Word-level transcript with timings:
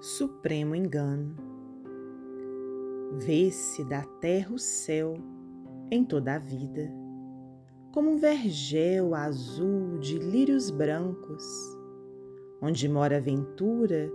supremo 0.00 0.74
engano. 0.74 1.34
Vê-se 3.18 3.84
da 3.84 4.02
terra 4.20 4.54
o 4.54 4.58
céu 4.58 5.14
em 5.90 6.04
toda 6.04 6.34
a 6.34 6.38
vida, 6.38 6.92
como 7.92 8.10
um 8.10 8.16
vergel 8.16 9.14
azul 9.14 9.98
de 9.98 10.18
lírios 10.18 10.70
brancos, 10.70 11.44
onde 12.60 12.88
mora 12.88 13.18
a 13.18 13.20
ventura 13.20 14.10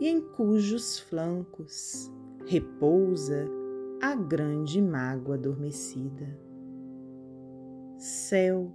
e 0.00 0.08
em 0.08 0.20
cujos 0.20 1.00
flancos 1.00 2.10
repousa 2.46 3.46
a 4.00 4.14
grande 4.14 4.80
mágoa 4.80 5.34
adormecida. 5.34 6.38
Céu, 7.98 8.72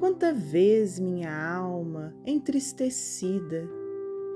quanta 0.00 0.32
vez 0.32 0.98
minha 0.98 1.54
alma 1.54 2.14
entristecida 2.24 3.68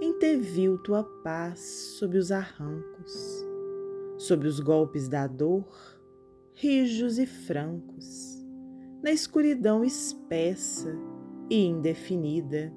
entreviu 0.06 0.78
tua 0.78 1.02
paz 1.02 1.58
sob 1.98 2.16
os 2.16 2.30
arrancos, 2.30 3.44
sob 4.16 4.46
os 4.46 4.60
golpes 4.60 5.08
da 5.08 5.26
dor, 5.26 5.66
rijos 6.54 7.18
e 7.18 7.26
francos, 7.26 8.42
na 9.02 9.10
escuridão 9.10 9.84
espessa 9.84 10.96
e 11.50 11.66
indefinida. 11.66 12.72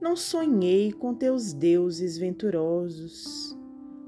Não 0.00 0.14
sonhei 0.14 0.92
com 0.92 1.14
teus 1.14 1.52
deuses 1.52 2.16
venturosos, 2.18 3.56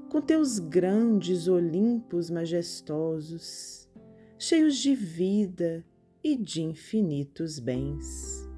com 0.09 0.21
teus 0.21 0.59
grandes 0.59 1.47
Olimpos 1.47 2.29
majestosos, 2.29 3.89
cheios 4.37 4.77
de 4.77 4.95
vida 4.95 5.85
e 6.23 6.37
de 6.37 6.61
infinitos 6.61 7.59
bens 7.59 8.50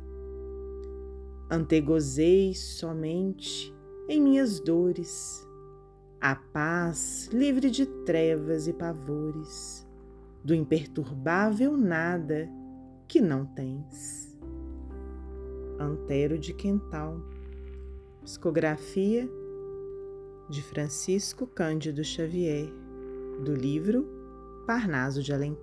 antegozei 1.53 2.55
somente 2.55 3.73
em 4.09 4.19
minhas 4.21 4.59
dores. 4.59 5.47
A 6.19 6.35
paz 6.35 7.29
livre 7.31 7.69
de 7.69 7.85
trevas 8.05 8.67
e 8.67 8.73
pavores, 8.73 9.85
do 10.43 10.55
imperturbável 10.55 11.77
nada 11.77 12.49
que 13.07 13.21
não 13.21 13.45
tens. 13.45 14.35
Antero 15.77 16.39
de 16.39 16.53
Quental, 16.53 17.21
psicografia 18.23 19.29
de 20.49 20.61
Francisco 20.61 21.45
Cândido 21.45 22.03
Xavier, 22.03 22.67
do 23.43 23.53
livro 23.53 24.07
Parnaso 24.65 25.21
de 25.21 25.33
Além 25.33 25.53